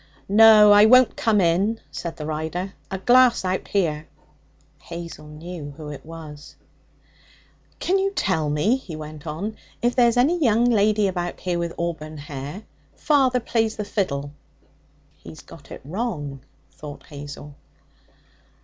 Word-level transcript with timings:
'No, 0.27 0.71
I 0.71 0.85
won't 0.85 1.15
come 1.15 1.39
in,' 1.39 1.79
said 1.91 2.15
the 2.17 2.25
rider, 2.25 2.73
'a 2.89 2.97
glass 2.97 3.45
out 3.45 3.67
here.' 3.67 4.07
Hazel 4.81 5.27
knew 5.27 5.75
who 5.77 5.89
it 5.89 6.03
was. 6.03 6.55
'Can 7.77 7.99
you 7.99 8.09
tell 8.11 8.49
me,' 8.49 8.77
he 8.77 8.95
went 8.95 9.27
on, 9.27 9.55
'if 9.79 9.95
there's 9.95 10.17
any 10.17 10.39
young 10.39 10.65
lady 10.65 11.07
about 11.07 11.39
here 11.39 11.59
with 11.59 11.75
auburn 11.77 12.17
hair? 12.17 12.63
Father 12.95 13.39
plays 13.39 13.75
the 13.75 13.85
fiddle.' 13.85 14.31
'He's 15.17 15.41
got 15.43 15.69
it 15.69 15.81
wrong,' 15.85 16.41
thought 16.71 17.03
Hazel. 17.05 17.53